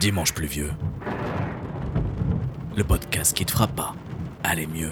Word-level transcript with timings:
Dimanche 0.00 0.32
pluvieux. 0.32 0.70
Le 2.76 2.82
podcast 2.82 3.36
qui 3.36 3.44
te 3.44 3.52
fera 3.52 3.68
pas 3.68 3.94
aller 4.42 4.66
mieux. 4.66 4.90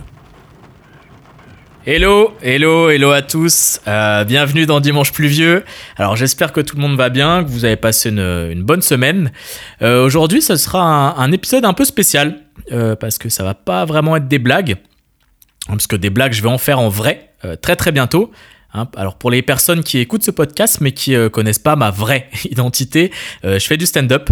Hello, 1.86 2.34
hello, 2.42 2.90
hello 2.90 3.11
à 3.11 3.22
tous. 3.22 3.80
Euh, 3.88 4.24
bienvenue 4.24 4.66
dans 4.66 4.80
Dimanche 4.80 5.12
pluvieux. 5.12 5.64
Alors 5.96 6.14
j'espère 6.14 6.53
que 6.53 6.60
tout 6.60 6.76
le 6.76 6.82
monde 6.82 6.96
va 6.96 7.08
bien, 7.08 7.42
que 7.42 7.48
vous 7.48 7.64
avez 7.64 7.76
passé 7.76 8.10
une, 8.10 8.62
bonne 8.62 8.82
semaine. 8.82 9.32
Euh, 9.82 10.04
aujourd'hui, 10.04 10.42
ce 10.42 10.56
sera 10.56 11.18
un, 11.18 11.32
épisode 11.32 11.64
un 11.64 11.72
peu 11.72 11.84
spécial 11.84 12.42
euh, 12.70 12.94
parce 12.94 13.18
que 13.18 13.28
ça 13.28 13.42
va 13.42 13.54
pas 13.54 13.84
vraiment 13.86 14.14
être 14.14 14.28
des 14.28 14.38
blagues, 14.38 14.76
parce 15.66 15.86
que 15.86 15.96
des 15.96 16.10
blagues, 16.10 16.32
je 16.32 16.42
vais 16.42 16.48
en 16.48 16.59
faire 16.59 16.78
en 16.78 16.88
vrai 16.88 17.32
très 17.62 17.74
très 17.74 17.91
bientôt. 17.91 18.30
Hein. 18.73 18.87
alors 18.96 19.16
pour 19.16 19.30
les 19.30 19.42
personnes 19.42 19.82
qui 19.82 19.98
écoutent 19.98 20.23
ce 20.23 20.30
podcast 20.30 20.80
mais 20.80 20.92
qui 20.92 21.16
connaissent 21.32 21.59
pas 21.59 21.77
ma 21.77 21.91
vraie 21.91 22.28
identité, 22.50 23.10
je 23.42 23.58
fais 23.58 23.76
du 23.76 23.86
stand-up. 23.86 24.30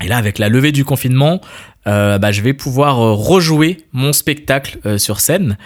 Et 0.00 0.06
là, 0.06 0.16
avec 0.16 0.38
la 0.38 0.48
levée 0.48 0.70
du 0.70 0.84
confinement, 0.84 1.40
bah, 1.84 2.30
je 2.30 2.40
vais 2.40 2.52
pouvoir 2.52 2.96
rejouer 2.96 3.78
mon 3.92 4.12
spectacle 4.12 4.78
sur 4.98 5.18
scène. 5.18 5.56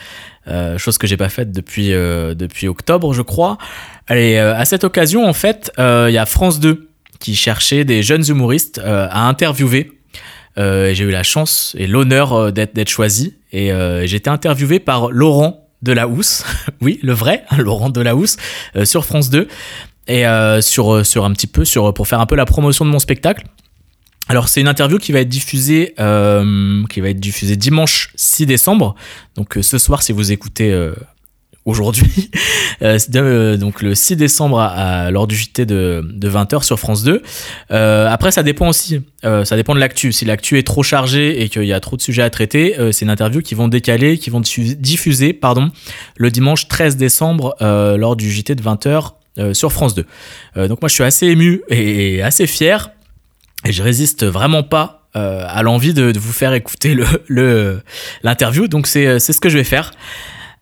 Euh, 0.48 0.77
chose 0.77 0.98
que 0.98 1.06
j'ai 1.06 1.16
pas 1.16 1.28
faite 1.28 1.52
depuis, 1.52 1.92
euh, 1.92 2.34
octobre, 2.64 3.12
je 3.12 3.22
crois. 3.22 3.58
Euh, 4.10 4.55
à 4.56 4.64
cette 4.64 4.84
occasion, 4.84 5.27
en 5.27 5.32
fait, 5.32 5.72
il 5.78 6.12
y 6.12 6.19
a 6.19 6.27
France 6.27 6.60
2 6.60 6.88
qui 7.20 7.36
cherchait 7.36 7.84
des 7.84 8.02
jeunes 8.02 8.24
humoristes 8.28 8.80
à 8.84 9.28
interviewer. 9.28 9.92
j'ai 10.56 11.05
eu 11.05 11.10
la 11.10 11.22
chance 11.22 11.74
et 11.78 11.86
l'honneur 11.86 12.52
d'être 12.52 12.88
choisi. 12.88 13.36
Et 13.52 13.70
j'ai 14.05 14.16
été 14.16 14.30
interviewé 14.30 14.80
par 14.80 15.10
Laurent 15.10 15.69
Delahousse, 15.82 16.45
oui, 16.80 16.98
le 17.02 17.12
vrai, 17.12 17.45
Laurent 17.59 17.91
Delahousse, 17.91 18.36
sur 18.84 19.04
France 19.04 19.30
2. 19.30 19.48
Et 20.08 20.24
sur, 20.60 21.06
sur 21.06 21.24
un 21.24 21.32
petit 21.32 21.46
peu, 21.46 21.62
pour 21.95 22.08
faire 22.08 22.20
un 22.20 22.27
peu 22.27 22.34
la 22.34 22.45
promotion 22.45 22.84
de 22.84 22.91
mon 22.91 22.98
spectacle. 22.98 23.44
Alors 24.28 24.48
c'est 24.48 24.60
une 24.60 24.69
interview 24.69 24.98
qui 24.98 25.12
va 25.12 25.20
être 25.20 25.28
diffusée, 25.28 25.94
euh, 25.98 26.84
qui 26.88 27.00
va 27.00 27.10
être 27.10 27.20
diffusée 27.20 27.56
dimanche 27.56 28.12
6 28.14 28.47
décembre. 28.47 28.94
Donc 29.34 29.56
euh, 29.56 29.62
ce 29.62 29.78
soir, 29.78 30.03
si 30.03 30.12
vous 30.12 30.33
écoutez 30.33 30.72
euh, 31.66 31.70
aujourd'hui, 31.70 32.30
donc 33.58 33.82
le 33.82 33.94
6 33.94 34.16
décembre 34.16 34.60
à, 34.60 35.10
lors 35.10 35.27
du 35.27 35.36
JT 35.36 35.66
de, 35.66 36.02
20h 36.22 36.62
sur 36.62 36.78
France 36.78 37.02
2. 37.02 37.22
après, 37.70 38.30
ça 38.30 38.42
dépend 38.42 38.69
aussi, 38.69 39.00
ça 39.22 39.56
dépend 39.56 39.74
de 39.74 39.80
l'actu. 39.80 40.12
Si 40.12 40.24
l'actu 40.24 40.58
est 40.58 40.66
trop 40.66 40.82
chargée 40.82 41.42
et 41.42 41.48
qu'il 41.48 41.64
y 41.64 41.72
a 41.72 41.80
trop 41.80 41.96
de 41.96 42.02
sujets 42.02 42.22
à 42.22 42.30
traiter, 42.30 42.77
c'est 42.92 43.04
une 43.04 43.10
interview 43.10 43.41
qui 43.41 43.54
vont 43.54 43.69
décaler, 43.69 44.19
qui 44.19 44.30
vont 44.30 44.41
diffuser, 44.41 45.32
pardon, 45.32 45.70
le 46.16 46.30
dimanche 46.30 46.69
13 46.69 46.96
décembre 46.96 47.54
lors 47.60 48.16
du 48.16 48.30
JT 48.30 48.54
de 48.54 48.62
20h 48.62 49.54
sur 49.54 49.72
France 49.72 49.94
2. 49.94 50.69
donc 50.69 50.82
moi 50.82 50.88
je 50.88 50.94
suis 50.94 51.04
assez 51.04 51.26
ému 51.26 51.62
et 51.69 52.22
assez 52.22 52.47
fier 52.47 52.91
et 53.64 53.72
je 53.72 53.82
résiste 53.82 54.24
vraiment 54.24 54.62
pas 54.62 55.02
euh, 55.14 55.44
à 55.47 55.62
l'envie 55.62 55.92
de, 55.92 56.10
vous 56.19 56.32
faire 56.32 56.54
écouter 56.54 56.97
l'interview. 58.22 58.66
Donc 58.66 58.86
c'est 58.86 59.19
ce 59.19 59.41
que 59.41 59.50
je 59.50 59.58
vais 59.58 59.64
faire. 59.64 59.92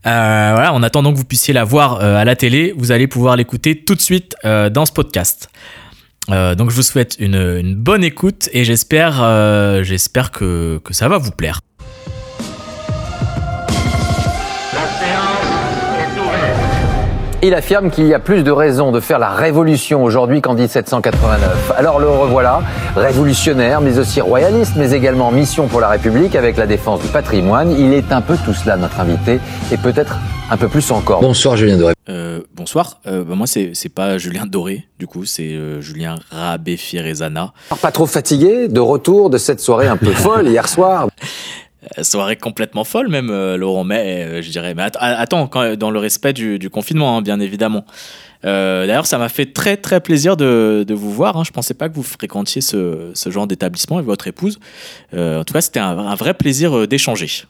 Euh, 0.07 0.53
voilà, 0.55 0.73
en 0.73 0.83
attendant 0.83 1.13
que 1.13 1.19
vous 1.19 1.25
puissiez 1.25 1.53
la 1.53 1.65
voir 1.65 2.01
euh, 2.01 2.17
à 2.17 2.25
la 2.25 2.37
télé, 2.37 2.73
vous 2.77 2.91
allez 2.91 3.07
pouvoir 3.07 3.37
l'écouter 3.37 3.85
tout 3.85 3.95
de 3.95 4.01
suite 4.01 4.35
dans 4.45 4.87
ce 4.87 4.93
podcast. 4.93 5.51
donc 6.29 6.71
je 6.71 6.77
vous 6.77 6.83
souhaite 6.83 7.17
une, 7.19 7.35
une 7.35 7.75
bonne 7.75 8.05
écoute 8.05 8.49
et 8.53 8.65
j'espère 8.65 9.15
j'espère 9.83 10.31
que, 10.31 10.81
que 10.85 10.95
ça 10.95 11.09
va 11.09 11.19
vous 11.19 11.33
plaire. 11.33 11.61
Il 17.43 17.55
affirme 17.55 17.91
qu'il 17.91 18.07
y 18.07 18.13
a 18.13 18.19
plus 18.19 18.43
de 18.43 18.51
raisons 18.51 18.93
de 18.93 19.01
faire 19.01 19.19
la 19.19 19.31
révolution 19.31 20.05
aujourd'hui 20.05 20.43
qu'en 20.43 20.53
1789. 20.53 21.73
Alors 21.75 21.99
le 21.99 22.07
revoilà, 22.07 22.61
révolutionnaire, 22.95 23.81
mais 23.81 23.99
aussi 23.99 24.21
royaliste, 24.21 24.75
mais 24.77 24.93
également 24.93 25.31
mission 25.31 25.67
pour 25.67 25.81
la 25.81 25.89
République 25.89 26.37
avec 26.37 26.59
la 26.59 26.67
défense 26.67 27.01
du 27.01 27.09
patrimoine. 27.09 27.71
Il 27.71 27.95
est 27.95 28.13
un 28.13 28.21
peu 28.21 28.37
tout 28.45 28.53
cela, 28.53 28.77
notre 28.77 29.01
invité, 29.01 29.41
et 29.73 29.79
peut-être 29.79 30.19
un 30.51 30.59
peu 30.59 30.69
plus 30.69 30.91
encore. 30.91 31.23
Bonsoir 31.23 31.57
Julien 31.57 31.79
Doré. 31.79 31.95
Euh, 32.11 32.41
bonsoir, 32.55 33.01
euh, 33.07 33.25
bah, 33.25 33.35
moi 33.35 33.47
c'est 33.47 33.89
pas 33.89 34.19
Julien 34.19 34.45
Doré, 34.45 34.85
du 34.99 35.07
coup 35.07 35.25
c'est 35.25 35.55
euh, 35.55 35.81
Julien 35.81 36.17
Rabé 36.31 36.77
Fierezana. 36.77 37.55
Pas 37.81 37.91
trop 37.91 38.07
fatigué 38.07 38.69
de 38.69 38.81
retour 38.81 39.31
de 39.31 39.39
cette 39.39 39.61
soirée 39.61 39.89
un 39.89 39.97
peu 39.97 40.13
folle 40.13 40.47
hier 40.47 40.69
soir? 40.69 41.09
soirée 42.03 42.37
complètement 42.37 42.85
folle 42.85 43.09
même 43.09 43.31
euh, 43.31 43.57
Laurent 43.57 43.85
mais 43.85 44.25
euh, 44.25 44.43
je 44.43 44.51
dirais 44.51 44.75
mais 44.75 44.83
attends 44.99 45.51
dans 45.79 45.91
le 45.91 45.99
respect 45.99 46.33
du, 46.33 46.71
confinement 46.71 47.17
hein, 47.17 47.23
bien 47.23 47.41
évidemment. 47.41 47.85
D'ailleurs 48.43 49.07
ça 49.07 49.19
m'a 49.19 49.29
fait 49.29 49.53
très 49.53 49.77
très 49.77 50.01
plaisir 50.01 50.37
de, 50.37 50.87
vous 50.89 51.13
voir 51.13 51.37
hein. 51.37 51.45
je 51.45 51.51
pensais 51.51 51.75
pas 51.75 51.89
que 51.89 51.95
vous 51.95 52.03
fréquentiez 52.03 52.63
ce, 52.63 53.13
genre 53.27 53.47
d'établissement 53.47 53.97
avec 53.97 54.07
votre 54.07 54.27
épouse. 54.27 54.59
En 55.13 55.45
tout 55.45 55.53
cas 55.53 55.61
c'était 55.61 55.81
un, 55.81 55.99
un, 55.99 56.15
vrai 56.15 56.35
plaisir 56.35 56.89
d'échanger. 56.89 57.45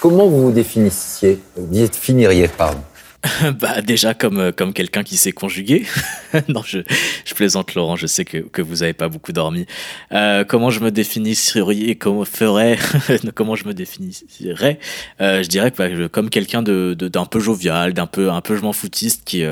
Comment 0.00 0.26
vous 0.26 0.42
vous 0.44 0.52
définissiez 0.52 1.40
définiriez 1.56 2.48
pardon? 2.48 2.80
bah 3.60 3.80
déjà 3.82 4.14
comme 4.14 4.38
euh, 4.38 4.52
comme 4.52 4.72
quelqu'un 4.72 5.02
qui 5.02 5.16
sait 5.16 5.32
conjuguer. 5.32 5.84
non, 6.48 6.62
je, 6.64 6.80
je, 7.24 7.34
plaisante 7.34 7.74
Laurent, 7.74 7.96
je 7.96 8.06
sais 8.06 8.24
que, 8.24 8.38
que 8.38 8.62
vous 8.62 8.76
n'avez 8.76 8.92
pas 8.92 9.08
beaucoup 9.08 9.32
dormi. 9.32 9.66
Euh, 10.12 10.44
comment 10.44 10.70
je 10.70 10.78
me 10.80 10.92
définirais 10.92 11.96
comment 11.96 12.24
ferais 12.24 12.78
comment 13.34 13.56
je 13.56 13.66
me 13.66 13.74
définirais 13.74 14.78
euh, 15.20 15.42
Je 15.42 15.48
dirais 15.48 15.72
que 15.72 15.76
bah, 15.76 16.08
comme 16.08 16.30
quelqu'un 16.30 16.62
de 16.62 16.94
d'un 16.94 17.24
peu 17.24 17.40
jovial, 17.40 17.92
d'un 17.92 18.06
peu 18.06 18.30
un 18.30 18.40
peu 18.40 18.56
je 18.56 18.62
m'en 18.62 18.72
foutiste 18.72 19.24
qui 19.24 19.42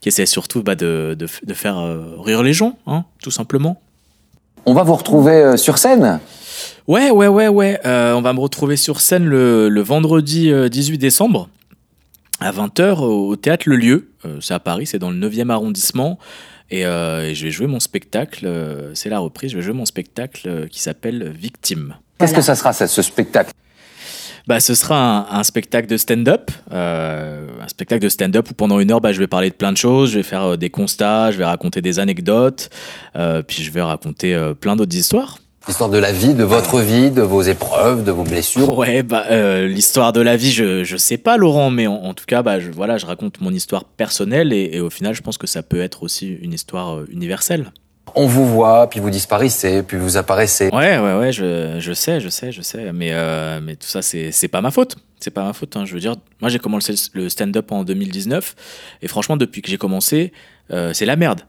qui 0.00 0.08
essaie 0.08 0.26
surtout 0.26 0.62
bah, 0.62 0.74
de, 0.74 1.14
de, 1.18 1.26
de 1.44 1.54
faire 1.54 1.76
rire 2.18 2.42
les 2.42 2.54
gens, 2.54 2.78
hein, 2.86 3.04
tout 3.22 3.30
simplement. 3.30 3.80
On 4.64 4.72
va 4.72 4.84
vous 4.84 4.94
retrouver 4.94 5.56
sur 5.58 5.76
scène? 5.76 6.18
Ouais, 6.88 7.10
ouais, 7.10 7.28
ouais, 7.28 7.48
ouais. 7.48 7.78
on 7.84 8.22
va 8.22 8.32
me 8.32 8.40
retrouver 8.40 8.76
sur 8.76 9.00
scène 9.00 9.26
le, 9.26 9.68
le 9.68 9.80
vendredi 9.82 10.50
18 10.70 10.96
décembre 10.96 11.50
à 12.40 12.52
20h 12.52 13.00
au 13.00 13.36
théâtre 13.36 13.68
Le 13.68 13.76
Lieu. 13.76 14.10
Euh, 14.24 14.38
c'est 14.40 14.54
à 14.54 14.60
Paris, 14.60 14.86
c'est 14.86 14.98
dans 14.98 15.10
le 15.10 15.16
9e 15.16 15.50
arrondissement. 15.50 16.18
Euh, 16.72 17.22
et, 17.22 17.34
je 17.34 17.44
vais 17.44 17.50
jouer 17.50 17.66
mon 17.66 17.80
spectacle, 17.80 18.44
euh, 18.46 18.94
c'est 18.94 19.08
la 19.08 19.20
reprise, 19.20 19.52
je 19.52 19.56
vais 19.56 19.62
jouer 19.62 19.72
mon 19.72 19.84
spectacle 19.86 20.68
qui 20.68 20.80
s'appelle 20.80 21.30
Victime. 21.30 21.94
Qu'est-ce 22.18 22.34
que 22.34 22.40
ça 22.40 22.54
sera, 22.54 22.72
ce 22.72 23.02
spectacle? 23.02 23.52
Bah, 24.48 24.60
ce 24.60 24.74
sera 24.74 25.36
un, 25.36 25.42
spectacle 25.42 25.88
de 25.88 25.96
stand-up, 25.96 26.50
un 26.70 27.68
spectacle 27.68 28.02
de 28.02 28.08
stand-up 28.08 28.48
où 28.50 28.54
pendant 28.54 28.78
une 28.78 28.92
heure, 28.92 29.00
bah, 29.00 29.12
je 29.12 29.18
vais 29.18 29.26
parler 29.26 29.50
de 29.50 29.54
plein 29.54 29.72
de 29.72 29.76
choses, 29.76 30.12
je 30.12 30.18
vais 30.18 30.22
faire 30.22 30.56
des 30.56 30.70
constats, 30.70 31.32
je 31.32 31.38
vais 31.38 31.44
raconter 31.44 31.82
des 31.82 31.98
anecdotes, 31.98 32.70
puis 33.46 33.62
je 33.62 33.70
vais 33.72 33.82
raconter 33.82 34.52
plein 34.60 34.76
d'autres 34.76 34.96
histoires. 34.96 35.38
L'histoire 35.66 35.90
de 35.90 35.98
la 35.98 36.12
vie, 36.12 36.34
de 36.34 36.44
votre 36.44 36.80
vie, 36.80 37.10
de 37.10 37.22
vos 37.22 37.42
épreuves, 37.42 38.04
de 38.04 38.12
vos 38.12 38.22
blessures. 38.22 38.78
Ouais, 38.78 39.02
bah 39.02 39.24
euh, 39.32 39.66
l'histoire 39.66 40.12
de 40.12 40.20
la 40.20 40.36
vie, 40.36 40.52
je 40.52 40.84
je 40.84 40.96
sais 40.96 41.18
pas, 41.18 41.36
Laurent, 41.36 41.70
mais 41.70 41.88
en, 41.88 42.14
tout 42.14 42.24
cas, 42.24 42.42
bah 42.42 42.60
je, 42.60 42.70
voilà, 42.70 42.98
je 42.98 43.06
raconte 43.06 43.40
mon 43.40 43.50
histoire 43.50 43.82
personnelle 43.82 44.52
et, 44.52 44.78
au 44.78 44.90
final, 44.90 45.12
je 45.12 45.22
pense 45.22 45.38
que 45.38 45.48
ça 45.48 45.64
peut 45.64 45.80
être 45.80 46.04
aussi 46.04 46.38
une 46.40 46.52
histoire 46.52 46.98
euh, 46.98 47.08
universelle. 47.10 47.72
On 48.14 48.28
vous 48.28 48.46
voit, 48.46 48.88
puis 48.88 49.00
vous 49.00 49.10
disparaissez, 49.10 49.82
puis 49.82 49.96
vous 49.96 50.16
apparaissez. 50.16 50.68
Ouais, 50.72 50.98
ouais, 50.98 51.18
ouais, 51.18 51.32
je, 51.32 51.78
je 51.80 51.92
sais, 51.92 52.20
je 52.20 52.28
sais, 52.28 52.52
je 52.52 52.62
sais, 52.62 52.92
mais 52.92 53.10
euh, 53.12 53.58
mais 53.60 53.74
tout 53.74 53.88
ça, 53.88 54.02
c'est 54.02 54.30
c'est 54.30 54.46
pas 54.46 54.60
ma 54.60 54.70
faute. 54.70 54.94
C'est 55.18 55.32
pas 55.32 55.42
ma 55.42 55.52
faute. 55.52 55.76
Hein. 55.76 55.84
Je 55.84 55.94
veux 55.94 56.00
dire, 56.00 56.14
moi, 56.40 56.48
j'ai 56.48 56.60
commencé 56.60 56.94
le 57.12 57.28
stand-up 57.28 57.72
en 57.72 57.82
2019 57.82 58.54
et 59.02 59.08
franchement, 59.08 59.36
depuis 59.36 59.62
que 59.62 59.68
j'ai 59.68 59.78
commencé, 59.78 60.32
c'est 60.92 61.06
la 61.06 61.16
merde. 61.16 61.40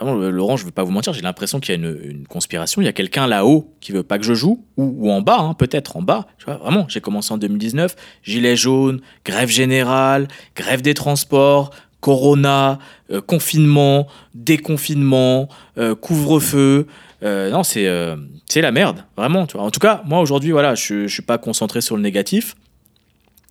Laurent, 0.00 0.56
je 0.56 0.62
ne 0.62 0.66
veux 0.66 0.72
pas 0.72 0.84
vous 0.84 0.90
mentir, 0.90 1.12
j'ai 1.12 1.22
l'impression 1.22 1.60
qu'il 1.60 1.74
y 1.74 1.86
a 1.86 1.90
une, 1.90 2.26
conspiration. 2.26 2.80
Il 2.80 2.84
y 2.84 2.88
a 2.88 2.92
quelqu'un 2.92 3.26
là-haut 3.26 3.74
qui 3.80 3.92
veut 3.92 4.02
pas 4.02 4.18
que 4.18 4.24
je 4.24 4.34
joue, 4.34 4.64
ou, 4.76 5.10
en 5.10 5.20
bas, 5.20 5.38
hein, 5.40 5.54
peut-être 5.54 5.96
en 5.96 6.02
bas. 6.02 6.26
Vraiment, 6.46 6.86
j'ai 6.88 7.00
commencé 7.00 7.32
en 7.32 7.38
2019, 7.38 7.96
gilet 8.22 8.56
jaune, 8.56 9.00
grève 9.24 9.48
générale, 9.48 10.28
grève 10.54 10.82
des 10.82 10.94
transports, 10.94 11.70
corona, 12.00 12.78
euh, 13.10 13.20
confinement, 13.20 14.06
déconfinement, 14.34 15.48
euh, 15.78 15.94
couvre-feu. 15.94 16.86
Euh, 17.24 17.50
non, 17.50 17.64
c'est 17.64 17.84
la 18.56 18.72
merde, 18.72 19.04
vraiment. 19.16 19.46
En 19.54 19.70
tout 19.70 19.80
cas, 19.80 20.02
moi 20.06 20.20
aujourd'hui, 20.20 20.52
voilà, 20.52 20.74
je, 20.74 21.06
je 21.06 21.12
suis 21.12 21.22
pas 21.22 21.38
concentré 21.38 21.80
sur 21.80 21.96
le 21.96 22.02
négatif. 22.02 22.54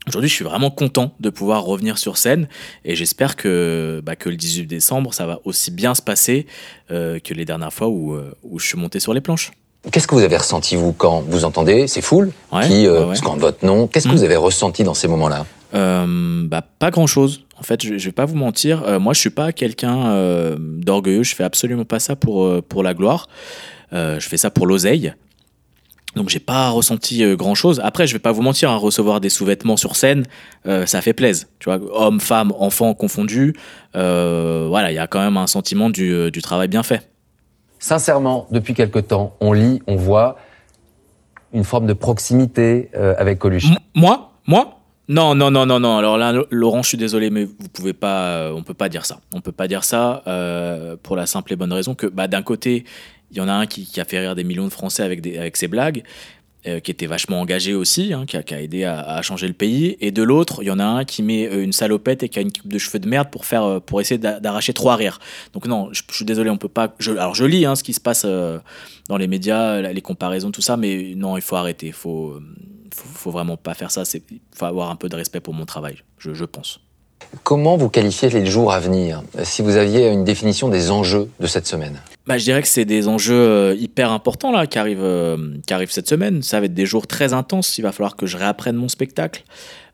Aujourd'hui, 0.07 0.29
je 0.29 0.35
suis 0.35 0.45
vraiment 0.45 0.71
content 0.71 1.11
de 1.19 1.29
pouvoir 1.29 1.63
revenir 1.63 1.97
sur 1.97 2.17
scène 2.17 2.47
et 2.85 2.95
j'espère 2.95 3.35
que, 3.35 4.01
bah, 4.05 4.15
que 4.15 4.29
le 4.29 4.37
18 4.37 4.65
décembre, 4.65 5.13
ça 5.13 5.25
va 5.25 5.41
aussi 5.43 5.69
bien 5.69 5.93
se 5.95 6.01
passer 6.01 6.47
euh, 6.91 7.19
que 7.19 7.33
les 7.33 7.43
dernières 7.43 7.73
fois 7.73 7.89
où, 7.89 8.13
euh, 8.13 8.33
où 8.43 8.57
je 8.57 8.67
suis 8.67 8.77
monté 8.77 9.01
sur 9.01 9.13
les 9.13 9.19
planches. 9.19 9.51
Qu'est-ce 9.91 10.07
que 10.07 10.15
vous 10.15 10.23
avez 10.23 10.37
ressenti, 10.37 10.77
vous, 10.77 10.93
quand 10.93 11.21
vous 11.27 11.43
entendez 11.43 11.87
ces 11.87 12.01
foules 12.01 12.31
qui 12.63 12.87
euh, 12.87 13.13
votre 13.37 13.65
nom? 13.65 13.87
Qu'est-ce 13.87 14.07
que 14.07 14.13
vous 14.13 14.21
hmm. 14.21 14.25
avez 14.25 14.35
ressenti 14.37 14.83
dans 14.83 14.93
ces 14.93 15.09
moments-là? 15.09 15.45
Euh, 15.73 16.43
bah, 16.47 16.61
Pas 16.79 16.89
grand-chose. 16.89 17.43
En 17.59 17.63
fait, 17.63 17.83
je, 17.83 17.97
je 17.97 18.05
vais 18.05 18.13
pas 18.13 18.25
vous 18.25 18.35
mentir. 18.35 18.99
moi, 18.99 19.13
je 19.13 19.19
suis 19.19 19.29
pas 19.29 19.51
quelqu'un 19.51 20.55
d'orgueilleux. 20.57 21.23
Je 21.23 21.35
fais 21.35 21.43
absolument 21.43 21.85
pas 21.85 21.99
ça 21.99 22.15
pour, 22.15 22.63
pour 22.63 22.83
la 22.83 22.93
gloire. 22.93 23.27
je 23.91 24.19
fais 24.21 24.37
ça 24.37 24.51
pour 24.51 24.67
l'oseille. 24.67 25.13
Donc 26.17 26.29
j'ai 26.29 26.39
pas 26.39 26.69
ressenti 26.69 27.23
euh, 27.23 27.35
grand 27.35 27.55
chose. 27.55 27.79
Après, 27.83 28.07
je 28.07 28.13
vais 28.13 28.19
pas 28.19 28.31
vous 28.31 28.41
mentir, 28.41 28.69
hein, 28.69 28.75
recevoir 28.75 29.21
des 29.21 29.29
sous-vêtements 29.29 29.77
sur 29.77 29.95
scène, 29.95 30.25
euh, 30.65 30.85
ça 30.85 31.01
fait 31.01 31.13
plaisir. 31.13 31.47
Tu 31.59 31.69
vois, 31.69 31.79
hommes, 31.93 32.19
femmes, 32.19 32.51
enfants 32.59 32.93
confondus, 32.93 33.53
euh, 33.95 34.65
voilà, 34.67 34.91
il 34.91 34.95
y 34.95 34.99
a 34.99 35.07
quand 35.07 35.19
même 35.19 35.37
un 35.37 35.47
sentiment 35.47 35.89
du, 35.89 36.31
du, 36.31 36.41
travail 36.41 36.67
bien 36.67 36.83
fait. 36.83 37.09
sincèrement, 37.79 38.47
depuis 38.51 38.73
quelque 38.73 38.99
temps, 38.99 39.35
on 39.39 39.53
lit, 39.53 39.81
on 39.87 39.95
voit 39.95 40.37
une 41.53 41.63
forme 41.63 41.87
de 41.87 41.93
proximité 41.93 42.89
avec 42.93 43.39
Coluche. 43.39 43.67
moi? 43.95 44.31
Moi? 44.47 44.77
Non, 45.09 45.35
non, 45.35 45.51
non, 45.51 45.65
non, 45.65 45.79
non. 45.79 45.97
Alors 45.97 46.17
là, 46.17 46.33
Laurent, 46.51 46.83
je 46.83 46.89
suis 46.89 46.97
désolé, 46.97 47.29
mais 47.29 47.45
vous 47.45 47.69
pouvez 47.71 47.93
pas, 47.93 48.27
euh, 48.27 48.51
on 48.51 48.61
peut 48.61 48.73
pas 48.73 48.89
dire 48.89 49.05
ça. 49.05 49.19
On 49.33 49.39
peut 49.39 49.53
pas 49.53 49.69
dire 49.69 49.85
ça 49.85 50.21
euh, 50.27 50.97
pour 51.01 51.15
la 51.15 51.25
simple 51.25 51.53
et 51.53 51.55
bonne 51.55 51.71
raison 51.71 51.95
que, 51.95 52.07
bah, 52.07 52.27
d'un 52.27 52.41
côté, 52.41 52.83
il 53.31 53.37
y 53.37 53.41
en 53.41 53.47
a 53.47 53.53
un 53.53 53.65
qui, 53.65 53.87
a 53.99 54.05
fait 54.05 54.19
rire 54.19 54.35
des 54.35 54.43
millions 54.43 54.65
de 54.65 54.71
Français 54.71 55.03
avec, 55.03 55.57
ses 55.57 55.67
blagues, 55.67 56.03
euh, 56.65 56.79
qui 56.79 56.91
était 56.91 57.05
vachement 57.05 57.41
engagé 57.41 57.73
aussi, 57.73 58.13
hein, 58.13 58.25
qui, 58.25 58.37
a, 58.37 58.61
aidé 58.61 58.83
à, 58.83 59.21
changer 59.21 59.47
le 59.47 59.53
pays. 59.53 59.97
Et 59.99 60.11
de 60.11 60.23
l'autre, 60.23 60.63
il 60.63 60.67
y 60.67 60.71
en 60.71 60.79
a 60.79 60.85
un 60.85 61.05
qui 61.05 61.23
met 61.23 61.43
une 61.43 61.73
salopette 61.73 62.23
et 62.23 62.29
qui 62.29 62.39
a 62.39 62.41
une 62.41 62.51
coupe 62.51 62.71
de 62.71 62.77
cheveux 62.77 62.99
de 62.99 63.07
merde 63.07 63.29
pour, 63.29 63.45
pour 63.85 64.01
essayer 64.01 64.17
d'arracher 64.17 64.73
trois 64.73 64.95
rires. 64.95 65.19
Donc 65.53 65.67
non, 65.67 65.89
je, 65.91 66.03
suis 66.11 66.25
désolé, 66.25 66.49
on 66.49 66.57
peut 66.57 66.67
pas. 66.67 66.93
alors 67.07 67.35
je 67.35 67.45
lis 67.45 67.65
hein, 67.65 67.75
ce 67.75 67.83
qui 67.83 67.93
se 67.93 68.01
passe 68.01 68.25
dans 69.07 69.17
les 69.17 69.27
médias, 69.27 69.81
les 69.81 70.01
comparaisons, 70.01 70.51
tout 70.51 70.61
ça, 70.61 70.77
mais 70.77 71.13
non, 71.15 71.37
il 71.37 71.41
faut 71.41 71.55
arrêter. 71.55 71.87
Il 71.87 71.93
faut 71.93 72.39
faut, 72.93 73.07
faut 73.07 73.31
vraiment 73.31 73.57
pas 73.57 73.73
faire 73.73 73.91
ça. 73.91 74.03
Il 74.13 74.39
faut 74.53 74.65
avoir 74.65 74.89
un 74.89 74.95
peu 74.95 75.09
de 75.09 75.15
respect 75.15 75.39
pour 75.39 75.53
mon 75.53 75.65
travail, 75.65 75.97
je, 76.17 76.45
pense. 76.45 76.79
Comment 77.43 77.77
vous 77.77 77.89
qualifiez 77.89 78.29
les 78.29 78.45
jours 78.45 78.71
à 78.71 78.79
venir 78.79 79.23
Si 79.43 79.61
vous 79.61 79.75
aviez 79.75 80.09
une 80.09 80.23
définition 80.23 80.69
des 80.69 80.91
enjeux 80.91 81.29
de 81.39 81.47
cette 81.47 81.67
semaine? 81.67 81.99
Bah, 82.25 82.37
Je 82.37 82.43
dirais 82.43 82.61
que 82.61 82.67
c'est 82.67 82.85
des 82.85 83.07
enjeux 83.07 83.35
euh, 83.35 83.75
hyper 83.75 84.11
importants 84.11 84.51
là, 84.51 84.67
qui, 84.67 84.77
arrivent, 84.77 84.99
euh, 85.01 85.37
qui 85.65 85.73
arrivent 85.73 85.91
cette 85.91 86.09
semaine. 86.09 86.43
Ça 86.43 86.59
va 86.59 86.65
être 86.65 86.73
des 86.73 86.85
jours 86.85 87.07
très 87.07 87.33
intenses. 87.33 87.77
Il 87.77 87.83
va 87.83 87.93
falloir 87.93 88.17
que 88.17 88.25
je 88.25 88.35
réapprenne 88.37 88.75
mon 88.75 88.89
spectacle. 88.89 89.43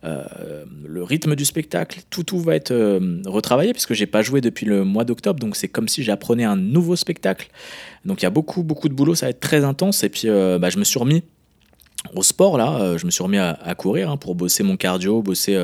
Euh, 0.03 0.65
le 0.85 1.03
rythme 1.03 1.35
du 1.35 1.45
spectacle, 1.45 2.01
tout, 2.09 2.23
tout 2.23 2.39
va 2.39 2.55
être 2.55 2.73
retravaillé 3.25 3.71
puisque 3.71 3.93
j'ai 3.93 4.07
pas 4.07 4.21
joué 4.23 4.41
depuis 4.41 4.65
le 4.65 4.83
mois 4.83 5.03
d'octobre. 5.03 5.39
Donc 5.39 5.55
c'est 5.55 5.67
comme 5.67 5.87
si 5.87 6.03
j'apprenais 6.03 6.43
un 6.43 6.55
nouveau 6.55 6.95
spectacle. 6.95 7.49
Donc 8.03 8.21
il 8.21 8.25
y 8.25 8.27
a 8.27 8.31
beaucoup, 8.31 8.63
beaucoup 8.63 8.89
de 8.89 8.95
boulot. 8.95 9.13
Ça 9.13 9.27
va 9.27 9.29
être 9.29 9.39
très 9.39 9.63
intense. 9.63 10.03
Et 10.03 10.09
puis 10.09 10.27
bah, 10.27 10.69
je 10.69 10.79
me 10.79 10.83
suis 10.83 10.99
remis 10.99 11.23
au 12.15 12.23
sport, 12.23 12.57
là, 12.57 12.97
je 12.97 13.05
me 13.05 13.11
suis 13.11 13.23
remis 13.23 13.37
à, 13.37 13.75
courir 13.77 14.09
hein, 14.09 14.17
pour 14.17 14.35
bosser 14.35 14.61
mon 14.61 14.75
cardio, 14.75 15.21
bosser, 15.21 15.57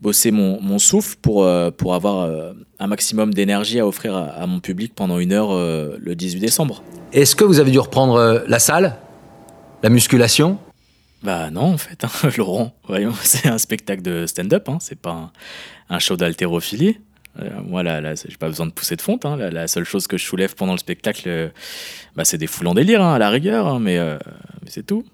bosser 0.00 0.30
mon, 0.30 0.60
mon, 0.60 0.78
souffle 0.78 1.16
pour, 1.20 1.44
euh, 1.44 1.70
pour 1.70 1.94
avoir 1.94 2.30
un 2.78 2.86
maximum 2.86 3.32
d'énergie 3.32 3.80
à 3.80 3.86
offrir 3.86 4.16
à, 4.16 4.46
mon 4.46 4.60
public 4.60 4.92
pendant 4.94 5.18
une 5.18 5.32
heure 5.32 5.52
le 5.52 6.14
18 6.14 6.40
décembre. 6.40 6.82
Est-ce 7.12 7.36
que 7.36 7.44
vous 7.44 7.60
avez 7.60 7.70
dû 7.70 7.78
reprendre 7.78 8.44
la 8.46 8.58
salle? 8.58 8.96
La 9.82 9.90
musculation? 9.90 10.58
Bah 11.22 11.50
non, 11.50 11.72
en 11.74 11.78
fait, 11.78 12.04
hein, 12.04 12.30
Laurent. 12.36 12.74
Voyons, 12.86 13.14
c'est 13.22 13.48
un 13.48 13.58
spectacle 13.58 14.02
de 14.02 14.26
stand-up, 14.26 14.68
hein, 14.68 14.78
c'est 14.80 14.98
pas 14.98 15.32
un, 15.88 15.98
show 15.98 16.16
d'haltérophilie. 16.16 16.98
moi, 17.66 17.82
là, 17.82 18.00
là 18.00 18.14
j'ai 18.14 18.36
pas 18.36 18.48
besoin 18.48 18.66
de 18.66 18.72
pousser 18.72 18.96
de 18.96 19.02
fonte. 19.02 19.24
Hein. 19.24 19.36
La, 19.36 19.66
seule 19.68 19.84
chose 19.84 20.06
que 20.06 20.18
je 20.18 20.24
soulève 20.24 20.54
pendant 20.54 20.72
le 20.72 20.78
spectacle, 20.78 21.52
bah, 22.16 22.24
c'est 22.24 22.38
des 22.38 22.46
foules 22.46 22.66
en 22.66 22.74
délire, 22.74 23.02
à 23.02 23.18
la 23.18 23.30
rigueur, 23.30 23.80
mais, 23.80 23.98
mais 23.98 24.68
c'est 24.68 24.84
tout. 24.84 25.04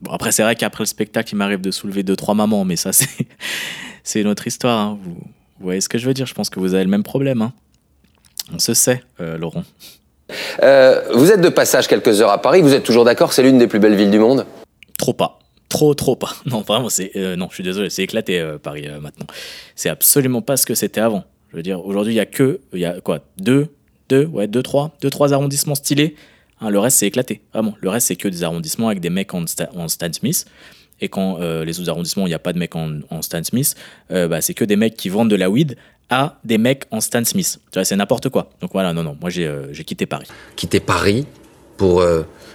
Bon, 0.00 0.12
après, 0.12 0.32
c'est 0.32 0.42
vrai 0.42 0.54
qu'après 0.54 0.82
le 0.82 0.86
spectacle, 0.86 1.30
il 1.32 1.36
m'arrive 1.36 1.60
de 1.60 1.70
soulever 1.70 2.02
deux, 2.02 2.16
trois 2.16 2.34
mamans, 2.34 2.64
mais 2.64 2.76
ça, 2.76 2.92
c'est, 2.92 3.08
c'est 4.04 4.20
une 4.20 4.28
autre 4.28 4.46
histoire. 4.46 4.78
Hein. 4.78 4.98
Vous, 5.02 5.16
voyez 5.60 5.80
ce 5.80 5.88
que 5.88 5.98
je 5.98 6.06
veux 6.06 6.14
dire 6.14 6.26
Je 6.26 6.34
pense 6.34 6.50
que 6.50 6.60
vous 6.60 6.74
avez 6.74 6.84
le 6.84 6.90
même 6.90 7.02
problème. 7.02 7.42
Hein. 7.42 7.52
On 8.52 8.58
se 8.58 8.74
sait, 8.74 9.02
euh, 9.20 9.36
Laurent. 9.36 9.64
Euh, 10.62 11.02
vous 11.14 11.32
êtes 11.32 11.40
de 11.40 11.48
passage 11.48 11.88
quelques 11.88 12.20
heures 12.20 12.30
à 12.30 12.40
Paris. 12.40 12.62
Vous 12.62 12.74
êtes 12.74 12.84
toujours 12.84 13.04
d'accord? 13.04 13.32
C'est 13.32 13.42
l'une 13.42 13.58
des 13.58 13.66
plus 13.66 13.78
belles 13.78 13.96
villes 13.96 14.10
du 14.10 14.18
monde? 14.18 14.46
Trop 14.98 15.12
pas. 15.12 15.40
Trop, 15.68 15.94
trop 15.94 16.16
pas. 16.16 16.34
Non, 16.46 16.60
vraiment, 16.60 16.88
c'est. 16.88 17.10
Euh, 17.16 17.36
non, 17.36 17.48
je 17.50 17.54
suis 17.54 17.64
désolé, 17.64 17.90
c'est 17.90 18.02
éclaté, 18.02 18.56
Paris, 18.62 18.88
maintenant. 19.00 19.26
C'est 19.74 19.88
absolument 19.88 20.42
pas 20.42 20.56
ce 20.56 20.64
que 20.64 20.74
c'était 20.74 21.00
avant. 21.00 21.24
Je 21.50 21.56
veux 21.56 21.62
dire, 21.62 21.84
aujourd'hui, 21.84 22.14
il 22.14 22.16
y 22.16 22.20
a 22.20 22.26
que. 22.26 22.60
Il 22.72 22.80
y 22.80 22.84
a 22.84 23.00
quoi? 23.00 23.20
Deux 23.38 23.68
Deux 24.08 24.26
Ouais, 24.26 24.46
deux, 24.46 24.62
trois 24.62 24.96
Deux, 25.02 25.10
trois 25.10 25.32
arrondissements 25.32 25.74
stylés 25.74 26.14
Hein, 26.60 26.70
le 26.70 26.78
reste, 26.78 26.98
c'est 26.98 27.06
éclaté. 27.06 27.42
Vraiment. 27.52 27.74
Le 27.80 27.88
reste, 27.88 28.08
c'est 28.08 28.16
que 28.16 28.28
des 28.28 28.42
arrondissements 28.42 28.88
avec 28.88 29.00
des 29.00 29.10
mecs 29.10 29.32
en, 29.34 29.46
Stan 29.46 30.12
Smith. 30.12 30.46
Et 31.00 31.08
quand 31.08 31.38
euh, 31.40 31.64
les 31.64 31.78
autres 31.78 31.90
arrondissements, 31.90 32.26
il 32.26 32.30
n'y 32.30 32.34
a 32.34 32.40
pas 32.40 32.52
de 32.52 32.58
mecs 32.58 32.74
en, 32.74 33.22
Stan 33.22 33.42
Smith, 33.44 33.74
euh, 34.10 34.26
bah, 34.28 34.40
c'est 34.40 34.54
que 34.54 34.64
des 34.64 34.76
mecs 34.76 34.96
qui 34.96 35.08
vendent 35.08 35.30
de 35.30 35.36
la 35.36 35.48
weed 35.48 35.76
à 36.10 36.38
des 36.44 36.58
mecs 36.58 36.84
en 36.90 37.00
Stan 37.00 37.24
Smith. 37.24 37.60
Tu 37.70 37.78
vois, 37.78 37.84
c'est 37.84 37.96
n'importe 37.96 38.28
quoi. 38.30 38.50
Donc 38.60 38.70
voilà, 38.72 38.92
non, 38.92 39.02
non, 39.02 39.16
moi 39.20 39.30
j'ai 39.30 39.46
euh, 39.46 39.72
quitté 39.72 40.06
Paris. 40.06 40.26
Quitté 40.56 40.80
Paris 40.80 41.26
pour 41.76 42.02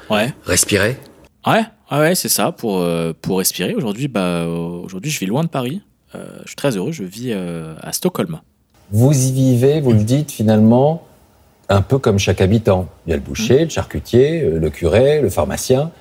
ouais. 0.09 0.33
respirer? 0.43 0.97
Ouais, 1.45 1.63
ouais, 1.91 2.15
c'est 2.15 2.29
ça, 2.29 2.51
pour, 2.51 2.85
pour 3.21 3.37
respirer. 3.37 3.73
Aujourd'hui, 3.75 4.07
bah, 4.07 4.47
aujourd'hui, 4.47 5.11
je 5.11 5.19
vis 5.19 5.27
loin 5.27 5.43
de 5.43 5.49
Paris. 5.49 5.81
je 6.13 6.47
suis 6.47 6.55
très 6.55 6.75
heureux, 6.75 6.91
je 6.91 7.03
vis 7.03 7.31
à 7.31 7.93
Stockholm. 7.93 8.41
Vous 8.91 9.13
y 9.13 9.31
vivez, 9.31 9.79
vous 9.79 9.93
le 9.93 10.03
dites 10.03 10.31
finalement, 10.31 11.07
un 11.69 11.81
peu 11.81 11.97
comme 11.97 12.19
chaque 12.19 12.41
habitant. 12.41 12.89
Il 13.05 13.11
y 13.11 13.13
a 13.13 13.15
le 13.15 13.21
boucher, 13.21 13.63
le 13.63 13.69
charcutier, 13.69 14.41
euh, 14.41 14.59
le 14.59 14.69
curé, 14.69 15.21
le 15.21 15.29
pharmacien, 15.29 15.91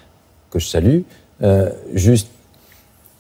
que 0.50 0.58
je 0.58 0.66
salue. 0.66 1.00
Euh, 1.42 1.70
juste, 1.94 2.28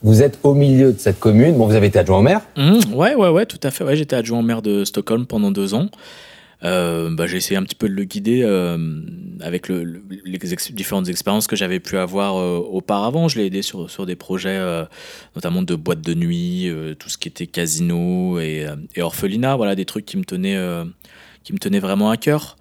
vous 0.02 0.22
êtes 0.22 0.38
au 0.42 0.54
milieu 0.54 0.92
de 0.92 0.98
cette 0.98 1.20
commune. 1.20 1.56
Bon, 1.56 1.66
vous 1.66 1.74
avez 1.74 1.86
été 1.86 1.98
adjoint 1.98 2.18
au 2.18 2.22
maire 2.22 2.42
mmh, 2.56 2.94
Ouais, 2.94 3.14
ouais, 3.14 3.28
ouais, 3.28 3.46
tout 3.46 3.60
à 3.62 3.70
fait. 3.70 3.84
Ouais, 3.84 3.96
J'étais 3.96 4.16
adjoint 4.16 4.40
au 4.40 4.42
maire 4.42 4.62
de 4.62 4.84
Stockholm 4.84 5.26
pendant 5.26 5.50
deux 5.50 5.74
ans. 5.74 5.88
Euh, 6.64 7.10
bah, 7.10 7.26
j'ai 7.26 7.38
essayé 7.38 7.56
un 7.56 7.64
petit 7.64 7.74
peu 7.74 7.88
de 7.88 7.94
le 7.94 8.04
guider 8.04 8.44
avec 9.40 9.68
les 9.68 10.38
différentes 10.70 11.08
expériences 11.08 11.48
que 11.48 11.56
j'avais 11.56 11.80
pu 11.80 11.96
avoir 11.98 12.36
auparavant. 12.36 13.28
Je 13.28 13.38
l'ai 13.38 13.46
aidé 13.46 13.62
sur, 13.62 14.06
des 14.06 14.16
projets, 14.16 14.60
notamment 15.34 15.62
de 15.62 15.74
boîtes 15.74 16.02
de 16.02 16.14
nuit, 16.14 16.70
tout 16.98 17.08
ce 17.08 17.18
qui 17.18 17.28
était 17.28 17.48
casino 17.48 18.38
et, 18.38 18.66
orphelinat, 18.98 19.56
voilà, 19.56 19.74
des 19.74 19.84
trucs 19.84 20.04
qui 20.04 20.16
me 20.16 20.24
tenaient 20.24 20.84
qui 21.44 21.52
me 21.52 21.58
tenait 21.58 21.80
vraiment 21.80 22.10
à 22.10 22.16
cœur. 22.16 22.56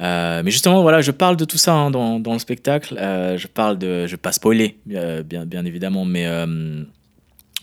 Euh, 0.00 0.42
mais 0.44 0.50
justement, 0.50 0.82
voilà, 0.82 1.00
je 1.00 1.10
parle 1.10 1.36
de 1.36 1.44
tout 1.44 1.58
ça 1.58 1.74
hein, 1.74 1.90
dans, 1.90 2.20
le 2.24 2.38
spectacle. 2.38 2.96
Euh, 2.98 3.36
je 3.38 3.46
parle 3.46 3.78
de, 3.78 4.06
je 4.06 4.12
vais 4.12 4.16
pas 4.16 4.32
spoiler, 4.32 4.76
euh, 4.92 5.22
bien, 5.22 5.64
évidemment, 5.64 6.04
mais 6.04 6.26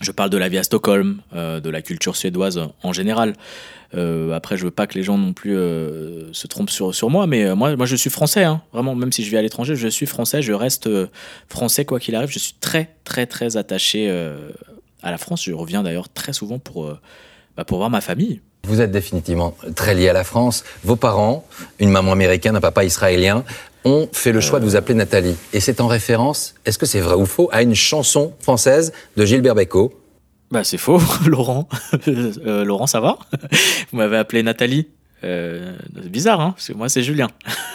je 0.00 0.12
parle 0.12 0.30
de 0.30 0.38
la 0.38 0.48
vie 0.48 0.56
à 0.56 0.62
Stockholm, 0.62 1.20
de 1.34 1.68
la 1.68 1.82
culture 1.82 2.16
suédoise 2.16 2.60
en 2.82 2.92
général. 2.92 3.34
après, 3.92 4.56
je 4.56 4.64
veux 4.64 4.70
pas 4.70 4.86
que 4.86 4.94
les 4.94 5.02
gens 5.02 5.18
non 5.18 5.34
plus 5.34 5.54
se 6.32 6.46
trompent 6.46 6.70
sur, 6.70 6.94
sur 6.94 7.10
moi, 7.10 7.26
mais 7.26 7.54
moi, 7.54 7.76
moi, 7.76 7.86
je 7.86 7.96
suis 7.96 8.10
français, 8.10 8.44
hein, 8.44 8.62
vraiment. 8.72 8.94
Même 8.94 9.12
si 9.12 9.24
je 9.24 9.30
vis 9.30 9.36
à 9.36 9.42
l'étranger, 9.42 9.76
je 9.76 9.88
suis 9.88 10.06
français, 10.06 10.40
je 10.40 10.52
reste 10.52 10.88
français 11.48 11.84
quoi 11.84 12.00
qu'il 12.00 12.14
arrive. 12.14 12.30
Je 12.30 12.38
suis 12.38 12.54
très, 12.58 12.96
très, 13.04 13.26
très 13.26 13.58
attaché 13.58 14.08
à 15.02 15.10
la 15.10 15.18
France. 15.18 15.44
Je 15.44 15.52
reviens 15.52 15.82
d'ailleurs 15.82 16.08
très 16.08 16.32
souvent 16.32 16.58
pour, 16.58 16.96
bah, 17.58 17.64
pour 17.64 17.76
voir 17.76 17.90
ma 17.90 18.00
famille. 18.00 18.40
Vous 18.64 18.80
êtes 18.80 18.90
définitivement 18.90 19.54
très 19.74 19.94
lié 19.94 20.08
à 20.08 20.12
la 20.12 20.24
France. 20.24 20.64
Vos 20.84 20.96
parents, 20.96 21.44
une 21.78 21.90
maman 21.90 22.12
américaine, 22.12 22.56
un 22.56 22.60
papa 22.60 22.84
israélien, 22.84 23.44
ont 23.84 24.08
fait 24.12 24.32
le 24.32 24.40
choix 24.40 24.60
de 24.60 24.64
vous 24.64 24.76
appeler 24.76 24.94
Nathalie. 24.94 25.36
Et 25.52 25.60
c'est 25.60 25.80
en 25.80 25.86
référence, 25.86 26.54
est-ce 26.66 26.78
que 26.78 26.86
c'est 26.86 27.00
vrai 27.00 27.14
ou 27.14 27.26
faux, 27.26 27.48
à 27.52 27.62
une 27.62 27.74
chanson 27.74 28.34
française 28.40 28.92
de 29.16 29.24
Gilbert 29.24 29.54
Bécaud? 29.54 29.92
Bah 30.50 30.64
c'est 30.64 30.78
faux, 30.78 31.00
Laurent. 31.26 31.68
Euh, 32.08 32.64
Laurent, 32.64 32.86
ça 32.86 33.00
va? 33.00 33.18
Vous 33.90 33.98
m'avez 33.98 34.16
appelé 34.16 34.42
Nathalie? 34.42 34.88
Euh, 35.22 35.72
bizarre, 36.06 36.40
hein, 36.40 36.52
parce 36.56 36.68
que 36.68 36.72
moi 36.72 36.88
c'est 36.88 37.02
Julien. 37.02 37.28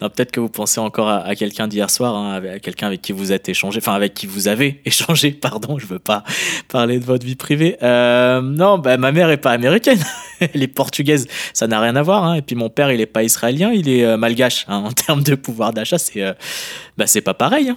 peut-être 0.00 0.30
que 0.30 0.40
vous 0.40 0.48
pensez 0.48 0.80
encore 0.80 1.08
à, 1.08 1.34
quelqu'un 1.34 1.68
d'hier 1.68 1.90
soir, 1.90 2.14
hein, 2.14 2.34
à 2.34 2.58
quelqu'un 2.58 2.88
avec 2.88 3.02
qui 3.02 3.12
vous 3.12 3.32
êtes 3.32 3.48
échangé, 3.48 3.78
enfin 3.78 3.94
avec 3.94 4.14
qui 4.14 4.26
vous 4.26 4.48
avez 4.48 4.80
échangé, 4.84 5.30
pardon, 5.30 5.78
je 5.78 5.86
veux 5.86 5.98
pas 5.98 6.24
parler 6.68 6.98
de 6.98 7.04
votre 7.04 7.24
vie 7.24 7.36
privée. 7.36 7.76
Euh, 7.82 8.40
non, 8.40 8.78
bah, 8.78 8.96
ma 8.98 9.12
mère 9.12 9.30
est 9.30 9.36
pas 9.38 9.52
américaine, 9.52 9.98
elle 10.40 10.62
est 10.62 10.68
portugaise, 10.68 11.26
ça 11.52 11.66
n'a 11.66 11.80
rien 11.80 11.96
à 11.96 12.02
voir. 12.02 12.24
Hein. 12.24 12.34
Et 12.34 12.42
puis 12.42 12.56
mon 12.56 12.68
père, 12.68 12.92
il 12.92 13.00
est 13.00 13.06
pas 13.06 13.22
israélien, 13.22 13.72
il 13.72 13.88
est 13.88 14.04
euh, 14.04 14.16
malgache. 14.16 14.66
En 14.68 14.92
termes 14.92 15.22
de 15.22 15.34
pouvoir 15.34 15.72
d'achat, 15.72 15.98
c'est 15.98 16.22
euh, 16.22 16.32
bah, 16.98 17.06
c'est 17.06 17.20
pas 17.20 17.34
pareil. 17.34 17.72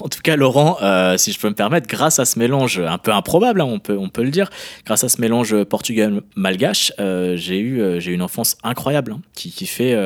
En 0.00 0.08
tout 0.08 0.20
cas, 0.22 0.36
Laurent, 0.36 0.78
si 1.16 1.32
je 1.32 1.38
peux 1.38 1.48
me 1.48 1.54
permettre, 1.54 1.86
grâce 1.86 2.18
à 2.18 2.24
ce 2.24 2.38
mélange 2.38 2.78
un 2.78 2.98
peu 2.98 3.12
improbable, 3.12 3.60
on 3.62 3.78
peut 3.78 3.96
on 3.98 4.08
peut 4.08 4.22
le 4.22 4.30
dire, 4.30 4.50
grâce 4.84 5.04
à 5.04 5.08
ce 5.08 5.20
mélange 5.20 5.64
portugais-malgache, 5.64 6.92
j'ai 6.98 7.58
eu 7.58 8.00
j'ai 8.00 8.12
une 8.12 8.22
enfance 8.22 8.56
incroyable 8.62 9.16
qui, 9.34 9.50
qui 9.50 9.66
fait 9.66 9.96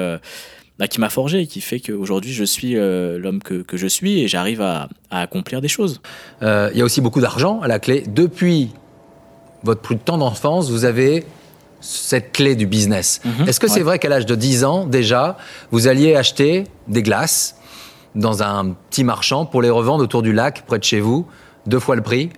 bah, 0.79 0.87
qui 0.87 1.01
m'a 1.01 1.11
forgé 1.11 1.41
et 1.41 1.47
qui 1.47 1.61
fait 1.61 1.81
qu'aujourd'hui 1.81 2.33
je 2.33 2.45
suis 2.45 2.75
l'homme 2.75 3.41
que, 3.43 3.63
que, 3.63 3.77
je 3.77 3.87
suis 3.87 4.21
et 4.21 4.29
j'arrive 4.29 4.61
à, 4.61 4.89
à, 5.11 5.23
accomplir 5.23 5.61
des 5.61 5.69
choses. 5.69 6.01
Il 6.43 6.73
y 6.75 6.81
a 6.81 6.85
aussi 6.85 7.01
beaucoup 7.01 7.21
d'argent 7.21 7.61
à 7.61 7.69
la 7.69 7.79
clé. 7.79 8.05
Depuis 8.07 8.71
votre 9.63 9.81
plus 9.81 9.97
de 9.97 10.01
temps 10.01 10.19
d'enfance, 10.19 10.71
vous 10.71 10.85
avez 10.85 11.25
cette 11.81 12.33
clé 12.33 12.57
du 12.57 12.67
business. 12.67 13.21
Mhm. 13.25 13.49
Est-ce 13.49 13.61
que 13.61 13.69
c'est 13.69 13.81
vrai 13.81 13.99
qu'à 13.99 14.09
l'âge 14.09 14.27
de 14.27 14.35
10 14.35 14.65
ans, 14.65 14.87
déjà, 14.87 15.37
vous 15.71 15.89
alliez 15.89 16.15
acheter 16.17 16.65
des 16.89 17.03
glaces 17.03 17.57
dans 18.15 18.43
un 18.43 18.73
petit 18.91 19.05
marchand 19.05 19.47
pour 19.47 19.63
les 19.63 19.71
revendre 19.71 20.03
autour 20.03 20.23
du 20.23 20.33
lac, 20.33 20.65
près 20.67 20.79
de 20.79 20.85
chez 20.85 21.01
vous, 21.01 21.27
deux 21.67 21.79
fois 21.79 21.97
le 21.97 22.03
prix? 22.03 22.31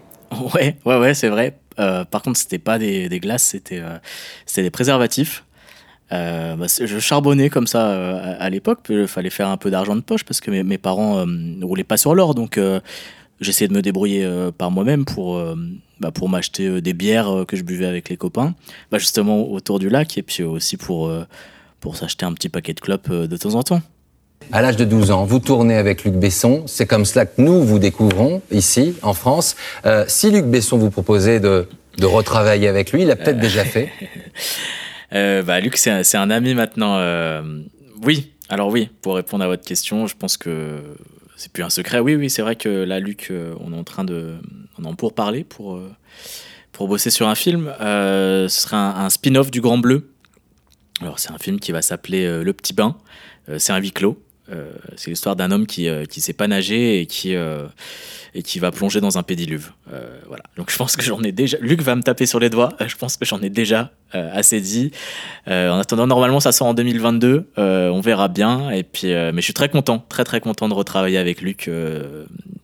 Ouais, 0.55 0.77
ouais, 0.85 0.99
ouais, 0.99 1.15
c'est 1.15 1.29
vrai. 1.29 1.59
Euh, 1.81 2.05
par 2.05 2.23
contre, 2.23 2.39
c'était 2.39 2.59
pas 2.59 2.79
des, 2.79 3.09
glaces, 3.21 3.45
c'était 3.45 3.81
euh, 3.81 3.99
des 4.57 4.71
préservatifs. 4.71 5.45
Euh, 6.13 6.57
bah, 6.57 6.67
je 6.67 6.99
charbonnais 6.99 7.51
comme 7.51 7.67
ça 7.67 8.37
à, 8.39 8.51
l'époque. 8.51 8.81
Il 8.91 9.07
fallait 9.07 9.31
faire 9.31 9.49
un 9.49 9.57
peu 9.57 9.71
d'argent 9.71 9.97
de 9.97 10.01
poche 10.01 10.25
parce 10.25 10.41
que 10.41 10.51
mes, 10.51 10.79
parents 10.79 11.25
ne 11.27 11.65
roulaient 11.65 11.85
pas 11.85 11.97
sur 11.97 12.15
l'or. 12.15 12.35
Donc, 12.35 12.59
j'essayais 13.41 13.69
de 13.69 13.75
me 13.75 13.83
débrouiller 13.83 14.29
par 14.59 14.71
moi-même 14.71 15.05
pour 15.05 15.41
bah, 16.01 16.11
pour 16.11 16.29
m'acheter 16.29 16.81
des 16.81 16.95
bières 16.95 17.45
que 17.47 17.57
je 17.57 17.63
buvais 17.63 17.87
avec 17.87 18.09
les 18.09 18.17
copains, 18.17 18.55
bah, 18.91 18.99
justement 18.99 19.49
autour 19.51 19.79
du 19.79 19.89
lac, 19.89 20.19
et 20.19 20.23
puis 20.23 20.43
aussi 20.43 20.77
pour, 20.77 21.13
pour 21.79 21.97
s'acheter 21.97 22.27
un 22.27 22.33
petit 22.33 22.49
paquet 22.49 22.75
de 22.75 22.81
clopes 22.81 23.13
de 23.13 23.37
temps 23.37 23.55
en 23.55 23.63
temps. 23.63 23.83
À 24.53 24.63
l'âge 24.63 24.77
de 24.77 24.85
12 24.85 25.11
ans, 25.11 25.25
vous 25.25 25.39
tournez 25.39 25.77
avec 25.77 26.05
Luc 26.05 26.15
Besson. 26.15 26.65
C'est 26.67 26.87
comme 26.87 27.05
cela 27.05 27.27
que 27.27 27.41
nous 27.41 27.63
vous 27.65 27.79
découvrons 27.79 28.43
ici, 28.51 28.95
en 29.03 29.15
France. 29.15 29.57
si 30.09 30.31
Luc 30.31 30.47
Besson 30.47 30.79
vous 30.79 30.91
proposait 30.91 31.41
de, 31.41 31.67
retravailler 32.03 32.69
avec 32.69 32.93
lui, 32.93 33.03
il 33.03 33.09
l'a 33.09 33.17
peut-être 33.17 33.39
déjà 33.39 33.65
fait. 33.65 33.91
bah, 35.13 35.61
Luc, 35.61 35.77
c'est 35.77 36.17
un, 36.17 36.31
ami 36.31 36.55
maintenant. 36.55 37.01
oui, 38.03 38.33
alors 38.49 38.69
oui, 38.69 38.89
pour 39.03 39.15
répondre 39.15 39.45
à 39.45 39.47
votre 39.47 39.65
question, 39.65 40.09
je 40.09 40.17
pense 40.17 40.37
que 40.37 40.81
c'est 41.41 41.51
plus 41.51 41.63
un 41.63 41.71
secret. 41.71 42.01
Oui, 42.01 42.17
oui, 42.17 42.29
c'est 42.29 42.43
vrai 42.43 42.55
que 42.55 42.69
là, 42.69 43.01
Luc, 43.01 43.29
euh, 43.31 43.55
on 43.61 43.73
est 43.73 43.77
en 43.77 43.85
train 43.85 44.05
de, 44.05 44.35
on 44.79 44.85
en 44.85 44.95
pour 44.95 45.15
parler 45.15 45.43
pour 45.43 45.77
euh, 45.77 45.91
pour 46.71 46.87
bosser 46.87 47.09
sur 47.09 47.29
un 47.29 47.35
film. 47.35 47.73
Euh, 47.81 48.47
ce 48.49 48.63
sera 48.63 49.03
un, 49.03 49.09
spin-off 49.09 49.51
du 49.51 49.63
Grand 49.63 49.79
Bleu. 49.79 50.11
Alors 51.01 51.19
c'est 51.19 51.31
un 51.31 51.39
film 51.39 51.59
qui 51.59 51.73
va 51.73 51.81
s'appeler 51.81 52.43
Le 52.43 52.53
Petit 52.53 52.75
Bain. 52.75 52.99
c'est 53.57 53.73
un 53.73 53.79
huis 53.79 53.93
clos. 53.93 54.23
C'est 54.97 55.11
l'histoire 55.11 55.37
d'un 55.37 55.51
homme 55.51 55.67
qui 55.67 55.89
qui 56.09 56.21
sait 56.21 56.33
pas 56.33 56.49
nager 56.49 57.01
et 57.01 57.07
qui 57.07 57.37
et 58.35 58.43
qui 58.43 58.59
va 58.59 58.71
plonger 58.71 59.01
dans 59.01 59.19
un 59.19 59.23
pédiluve. 59.23 59.71
Euh, 59.93 60.21
voilà. 60.29 60.45
Donc 60.57 60.71
je 60.71 60.77
pense 60.77 60.97
que 60.97 61.03
j'en 61.03 61.23
ai 61.23 61.33
déjà. 61.33 61.57
Luc 61.61 61.83
va 61.83 61.97
me 61.97 62.03
taper 62.03 62.27
sur 62.27 62.39
les 62.39 62.51
doigts. 62.51 62.71
Je 62.87 62.97
pense 62.97 63.17
que 63.17 63.25
j'en 63.25 63.41
ai 63.43 63.51
déjà 63.51 63.91
euh, 64.15 64.31
assez 64.33 64.61
dit. 64.61 64.93
Euh, 65.49 65.71
en 65.71 65.79
attendant, 65.79 66.07
normalement, 66.07 66.41
ça 66.41 66.53
sort 66.53 66.69
en 66.69 66.75
2022. 66.75 67.51
on 67.57 68.01
verra 68.01 68.29
bien. 68.29 68.71
Et 68.71 68.83
puis, 68.83 69.09
mais 69.09 69.37
je 69.37 69.41
suis 69.41 69.55
très 69.55 69.69
content, 69.69 70.05
très 70.09 70.25
très 70.25 70.41
content 70.41 70.69
de 70.69 70.75
retravailler 70.75 71.19
avec 71.19 71.41
Luc. 71.41 71.71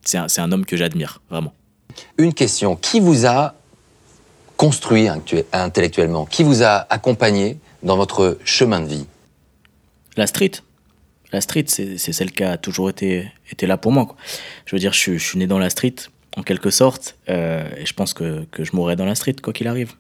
c'est 0.03 0.19
un, 0.19 0.27
un, 0.37 0.53
homme 0.53 0.65
que 0.65 0.77
j'admire 0.77 1.21
vraiment. 1.31 1.53
Une 2.19 2.35
question 2.35 2.77
qui 2.77 3.01
vous 3.01 3.27
a 3.27 3.55
construit 4.57 5.09
intellectuellement? 5.53 6.27
Qui 6.27 6.43
vous 6.43 6.63
a 6.63 6.87
accompagné 6.91 7.59
dans 7.83 7.97
votre 7.97 8.39
chemin 8.45 8.81
de 8.81 8.87
vie? 8.87 9.07
La 10.17 10.27
street 10.27 10.53
la 11.33 11.41
street, 11.41 11.65
c'est 11.67 11.99
celle 11.99 12.33
qui 12.33 12.45
a 12.45 12.57
toujours 12.57 12.89
été, 12.89 13.31
été 13.51 13.67
là 13.67 13.77
pour 13.77 13.93
moi. 13.93 14.15
Je 14.65 14.75
veux 14.75 14.81
dire, 14.81 14.93
je, 14.93 15.19
suis 15.19 15.39
né 15.39 15.47
dans 15.47 15.59
la 15.59 15.71
street, 15.71 15.95
en 16.37 16.43
quelque 16.43 16.71
sorte, 16.71 17.17
euh, 17.29 17.69
et 17.77 17.87
je 17.87 17.93
pense 17.95 18.15
que, 18.15 18.45
que 18.51 18.65
je 18.65 18.75
mourrai 18.75 18.97
dans 18.97 19.05
la 19.05 19.15
street, 19.15 19.37
quoi 19.43 19.53
qu'il 19.53 19.69
arrive. 19.69 19.93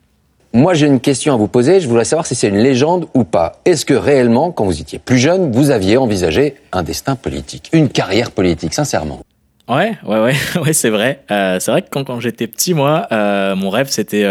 Moi, 0.53 0.75
j'ai 0.75 0.87
une 0.87 1.01
question 1.01 1.35
à 1.35 1.37
vous 1.37 1.49
poser. 1.49 1.81
Je 1.81 1.89
voudrais 1.89 2.05
savoir 2.05 2.27
si 2.27 2.35
c'est 2.35 2.49
une 2.49 2.59
légende 2.59 3.09
ou 3.15 3.25
pas. 3.25 3.61
Est-ce 3.65 3.85
que 3.85 3.95
réellement, 3.95 4.53
quand 4.53 4.65
vous 4.65 4.81
étiez 4.81 4.99
plus 4.99 5.19
jeune, 5.19 5.51
vous 5.51 5.71
aviez 5.71 5.97
envisagé 5.97 6.55
un 6.73 6.83
destin 6.83 7.17
politique, 7.17 7.69
une 7.73 7.89
carrière 7.89 8.31
politique, 8.31 8.73
sincèrement? 8.73 9.21
Ouais, 9.69 9.99
ouais, 10.07 10.21
ouais, 10.21 10.35
ouais, 10.63 10.73
c'est 10.73 10.91
vrai. 10.91 11.25
Euh, 11.31 11.59
c'est 11.59 11.73
vrai 11.73 11.83
que 11.83 11.89
quand, 11.91 12.05
quand 12.05 12.21
j'étais 12.21 12.47
petit, 12.47 12.73
moi, 12.73 13.09
euh, 13.11 13.57
mon 13.57 13.69
rêve, 13.69 13.89
c'était, 13.91 14.25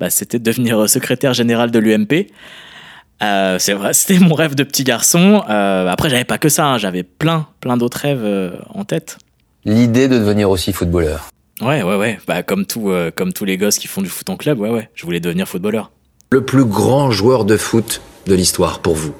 bah, 0.00 0.10
c'était 0.10 0.40
de 0.40 0.44
devenir 0.44 0.88
secrétaire 0.88 1.32
général 1.32 1.70
de 1.70 1.78
l'UMP. 1.78 2.26
Euh, 3.22 3.58
c'est 3.58 3.72
vrai, 3.72 3.92
c'était 3.94 4.18
mon 4.18 4.34
rêve 4.34 4.54
de 4.54 4.64
petit 4.64 4.84
garçon. 4.84 5.42
Euh, 5.48 5.88
après, 5.88 6.10
j'avais 6.10 6.24
pas 6.24 6.38
que 6.38 6.48
ça, 6.48 6.66
hein. 6.66 6.78
j'avais 6.78 7.02
plein, 7.02 7.46
plein 7.60 7.76
d'autres 7.76 7.98
rêves 7.98 8.24
euh, 8.24 8.52
en 8.70 8.84
tête. 8.84 9.18
L'idée 9.64 10.08
de 10.08 10.18
devenir 10.18 10.50
aussi 10.50 10.72
footballeur. 10.72 11.28
Ouais, 11.60 11.82
ouais, 11.82 11.96
ouais. 11.96 12.18
Bah, 12.26 12.42
comme, 12.42 12.64
tout, 12.64 12.92
comme 13.16 13.32
tous 13.32 13.44
les 13.44 13.56
gosses 13.56 13.78
qui 13.78 13.88
font 13.88 14.00
du 14.00 14.08
foot 14.08 14.30
en 14.30 14.36
club, 14.36 14.60
ouais, 14.60 14.70
ouais. 14.70 14.88
Je 14.94 15.04
voulais 15.04 15.18
devenir 15.18 15.48
footballeur. 15.48 15.90
Le 16.30 16.44
plus 16.44 16.64
grand 16.64 17.10
joueur 17.10 17.44
de 17.44 17.56
foot 17.56 18.00
de 18.26 18.34
l'histoire 18.34 18.78
pour 18.78 18.94
vous? 18.94 19.14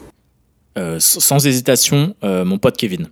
Sans 1.01 1.45
hésitation, 1.45 2.15
mon 2.23 2.59
pote 2.59 2.77
Kevin 2.77 3.09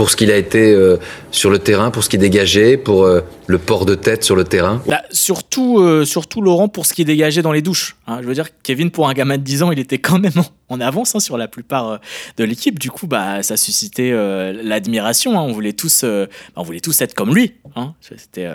pour 0.00 0.08
ce 0.08 0.16
qu'il 0.16 0.30
a 0.30 0.36
été 0.38 0.72
euh, 0.72 0.96
sur 1.30 1.50
le 1.50 1.58
terrain, 1.58 1.90
pour 1.90 2.02
ce 2.02 2.08
qu'il 2.08 2.20
dégageait, 2.20 2.78
pour 2.78 3.04
euh, 3.04 3.20
le 3.48 3.58
port 3.58 3.84
de 3.84 3.94
tête 3.94 4.24
sur 4.24 4.34
le 4.34 4.44
terrain 4.44 4.80
bah, 4.86 5.02
surtout, 5.10 5.78
euh, 5.78 6.06
surtout 6.06 6.40
Laurent 6.40 6.68
pour 6.68 6.86
ce 6.86 6.94
qu'il 6.94 7.04
dégageait 7.04 7.42
dans 7.42 7.52
les 7.52 7.60
douches. 7.60 7.96
Hein. 8.06 8.20
Je 8.22 8.26
veux 8.26 8.32
dire, 8.32 8.48
Kevin, 8.62 8.90
pour 8.90 9.10
un 9.10 9.12
gamin 9.12 9.36
de 9.36 9.42
10 9.42 9.62
ans, 9.62 9.72
il 9.72 9.78
était 9.78 9.98
quand 9.98 10.18
même 10.18 10.32
en 10.70 10.80
avance 10.80 11.14
hein, 11.14 11.20
sur 11.20 11.36
la 11.36 11.48
plupart 11.48 12.00
de 12.38 12.44
l'équipe. 12.44 12.78
Du 12.78 12.90
coup, 12.90 13.08
bah, 13.08 13.42
ça 13.42 13.58
suscitait 13.58 14.10
l'admiration. 14.62 15.38
Hein. 15.38 15.42
On, 15.42 15.52
voulait 15.52 15.74
tous, 15.74 16.02
bah, 16.02 16.28
on 16.56 16.62
voulait 16.62 16.80
tous 16.80 16.98
être 17.02 17.12
comme 17.12 17.34
lui. 17.34 17.56
C'était 18.00 18.48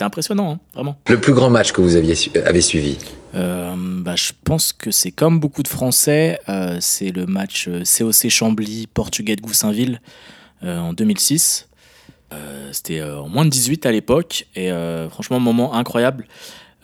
impressionnant, 0.00 0.58
vraiment. 0.74 1.00
Le 1.08 1.18
plus 1.18 1.32
grand 1.32 1.48
match 1.48 1.72
que 1.72 1.80
vous 1.80 1.96
aviez 1.96 2.14
avez 2.44 2.60
suivi? 2.60 2.98
Bah, 3.32 4.16
Je 4.16 4.32
pense 4.44 4.74
que 4.74 4.90
c'est 4.90 5.12
comme 5.12 5.40
beaucoup 5.40 5.62
de 5.62 5.68
Français, 5.68 6.38
c'est 6.80 7.10
le 7.10 7.24
match 7.24 7.70
COC 7.70 8.28
Chambly, 8.28 8.86
Portugais 8.92 9.36
de 9.36 9.40
Goussainville. 9.40 9.98
Euh, 10.62 10.78
en 10.78 10.92
2006. 10.92 11.68
Euh, 12.32 12.68
c'était 12.72 13.00
euh, 13.00 13.18
en 13.18 13.28
moins 13.28 13.44
de 13.44 13.50
18 13.50 13.86
à 13.86 13.92
l'époque. 13.92 14.46
Et 14.54 14.70
franchement 15.10 15.40
moment 15.40 15.74
incroyable. 15.74 16.26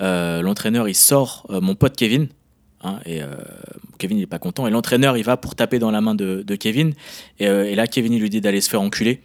l'entraîneur 0.01 0.89
il 0.89 0.95
sort 0.95 1.47
mon 1.49 1.75
pote 1.75 1.97
Kevin 1.97 2.29
hein, 2.83 3.01
et 3.07 3.21
Kevin 3.99 4.19
il 4.19 4.23
est 4.23 4.27
pas 4.27 4.39
content. 4.39 4.67
Et 4.67 4.71
l'entraîneur 4.71 5.17
il 5.17 5.25
va 5.25 5.37
pour 5.37 5.55
taper 5.55 5.79
dans 5.79 5.91
la 5.91 6.01
main 6.01 6.15
de, 6.15 6.57
Kevin. 6.57 6.95
Et, 7.39 7.75
là 7.75 7.87
Kevin 7.87 8.13
il 8.13 8.21
lui 8.21 8.31
dit 8.31 8.41
d'aller 8.41 8.61
se 8.61 8.71
faire 8.71 8.83
enculer. 8.83 9.23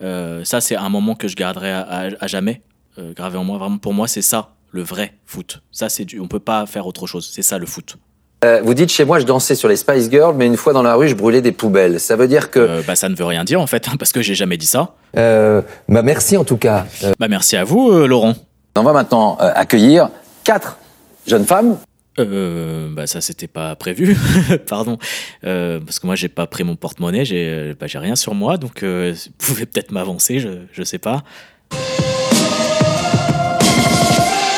Ça 0.00 0.60
c'est 0.60 0.76
un 0.76 0.88
moment 0.88 1.14
que 1.14 1.28
je 1.28 1.36
garderai 1.36 1.72
à, 1.72 2.26
jamais. 2.26 2.62
Gravé 2.98 3.38
en 3.38 3.44
moi. 3.44 3.58
Vraiment 3.58 3.78
pour 3.78 3.94
moi 3.94 4.08
c'est 4.08 4.22
ça 4.22 4.54
le 4.70 4.82
vrai 4.82 5.14
foot. 5.26 5.62
Ça 5.70 5.88
c'est 5.88 6.06
on 6.18 6.28
peut 6.28 6.40
pas 6.40 6.66
faire 6.66 6.86
autre 6.86 7.06
chose. 7.06 7.28
C'est 7.32 7.42
ça 7.42 7.58
le 7.58 7.66
foot 7.66 7.96
euh, 8.44 8.60
vous 8.64 8.74
dites 8.74 8.90
chez 8.90 9.04
moi, 9.04 9.20
je 9.20 9.24
dansais 9.24 9.54
sur 9.54 9.68
les 9.68 9.76
Spice 9.76 10.10
Girls, 10.10 10.34
mais 10.36 10.46
une 10.46 10.56
fois 10.56 10.72
dans 10.72 10.82
la 10.82 10.96
rue, 10.96 11.08
je 11.08 11.14
brûlais 11.14 11.42
des 11.42 11.52
poubelles. 11.52 12.00
Ça 12.00 12.16
veut 12.16 12.26
dire 12.26 12.50
que. 12.50 12.58
Euh, 12.58 12.82
bah, 12.86 12.96
ça 12.96 13.08
ne 13.08 13.14
veut 13.14 13.24
rien 13.24 13.44
dire 13.44 13.60
en 13.60 13.68
fait, 13.68 13.88
hein, 13.88 13.92
parce 13.98 14.12
que 14.12 14.20
j'ai 14.20 14.34
jamais 14.34 14.56
dit 14.56 14.66
ça. 14.66 14.94
Euh, 15.16 15.62
bah, 15.88 16.02
merci 16.02 16.36
en 16.36 16.44
tout 16.44 16.56
cas. 16.56 16.86
Bah, 17.20 17.28
merci 17.28 17.56
à 17.56 17.64
vous, 17.64 18.06
Laurent. 18.06 18.34
On 18.76 18.82
va 18.82 18.92
maintenant 18.92 19.36
accueillir 19.38 20.08
quatre 20.44 20.78
jeunes 21.26 21.44
femmes. 21.44 21.76
Euh, 22.18 22.88
bah 22.92 23.06
ça 23.06 23.22
c'était 23.22 23.46
pas 23.46 23.74
prévu, 23.74 24.18
pardon, 24.68 24.98
parce 25.40 25.98
que 25.98 26.06
moi 26.06 26.14
j'ai 26.14 26.28
pas 26.28 26.46
pris 26.46 26.62
mon 26.62 26.76
porte-monnaie, 26.76 27.24
j'ai 27.24 27.74
bah, 27.80 27.86
rien 27.94 28.16
sur 28.16 28.34
moi, 28.34 28.58
donc 28.58 28.84
vous 28.84 29.14
pouvez 29.38 29.64
peut-être 29.64 29.92
m'avancer, 29.92 30.38
je, 30.38 30.50
je 30.72 30.82
sais 30.82 30.98
pas. 30.98 31.22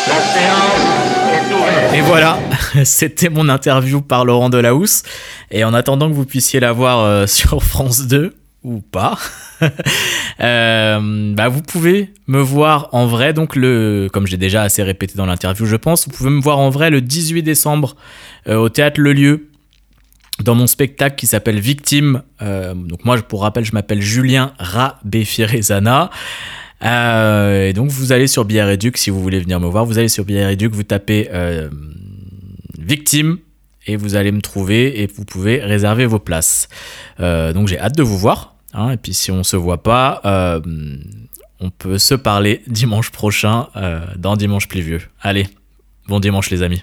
La 0.08 0.20
séance 0.20 0.73
et 1.94 2.00
voilà, 2.00 2.38
c'était 2.84 3.28
mon 3.28 3.48
interview 3.48 4.00
par 4.00 4.24
Laurent 4.24 4.50
Delahousse. 4.50 5.02
Et 5.50 5.64
en 5.64 5.74
attendant 5.74 6.08
que 6.08 6.14
vous 6.14 6.24
puissiez 6.24 6.60
la 6.60 6.72
voir 6.72 7.00
euh, 7.00 7.26
sur 7.28 7.62
France 7.62 8.06
2 8.06 8.34
ou 8.64 8.80
pas, 8.80 9.18
euh, 10.40 11.34
bah 11.34 11.48
vous 11.48 11.62
pouvez 11.62 12.12
me 12.26 12.40
voir 12.40 12.88
en 12.92 13.06
vrai. 13.06 13.32
Donc 13.32 13.54
le, 13.54 14.08
comme 14.12 14.26
j'ai 14.26 14.36
déjà 14.36 14.62
assez 14.62 14.82
répété 14.82 15.14
dans 15.16 15.26
l'interview, 15.26 15.66
je 15.66 15.76
pense, 15.76 16.06
vous 16.08 16.14
pouvez 16.14 16.30
me 16.30 16.40
voir 16.40 16.58
en 16.58 16.70
vrai 16.70 16.90
le 16.90 17.00
18 17.00 17.42
décembre 17.42 17.94
euh, 18.48 18.56
au 18.56 18.68
théâtre 18.68 19.00
Le 19.00 19.12
Lieu 19.12 19.48
dans 20.42 20.56
mon 20.56 20.66
spectacle 20.66 21.14
qui 21.14 21.28
s'appelle 21.28 21.60
Victime. 21.60 22.22
donc 22.40 23.04
moi, 23.04 23.16
pour 23.18 23.42
rappel, 23.42 23.64
je 23.64 23.72
m'appelle 23.72 24.02
Julien 24.02 24.52
Rabefirezana. 24.58 26.10
Euh, 26.84 27.68
et 27.68 27.72
donc 27.72 27.90
vous 27.90 28.12
allez 28.12 28.26
sur 28.26 28.46
Educ 28.50 28.96
si 28.96 29.10
vous 29.10 29.22
voulez 29.22 29.40
venir 29.40 29.60
me 29.60 29.66
voir. 29.66 29.84
Vous 29.84 29.98
allez 29.98 30.08
sur 30.08 30.28
Educ, 30.28 30.72
vous 30.72 30.82
tapez 30.82 31.28
euh, 31.32 31.70
victime 32.78 33.38
et 33.86 33.96
vous 33.96 34.16
allez 34.16 34.32
me 34.32 34.40
trouver 34.40 35.02
et 35.02 35.06
vous 35.06 35.24
pouvez 35.24 35.60
réserver 35.60 36.06
vos 36.06 36.18
places. 36.18 36.68
Euh, 37.20 37.52
donc 37.52 37.68
j'ai 37.68 37.78
hâte 37.78 37.96
de 37.96 38.02
vous 38.02 38.18
voir. 38.18 38.56
Hein, 38.72 38.90
et 38.90 38.96
puis 38.96 39.14
si 39.14 39.30
on 39.30 39.44
se 39.44 39.56
voit 39.56 39.82
pas, 39.82 40.20
on 41.60 41.70
peut 41.70 41.98
se 41.98 42.14
parler 42.14 42.62
dimanche 42.66 43.10
prochain 43.10 43.68
dans 44.16 44.36
Dimanche 44.36 44.68
Vieux 44.68 45.00
Allez, 45.20 45.46
bon 46.08 46.18
dimanche 46.18 46.50
les 46.50 46.62
amis. 46.62 46.82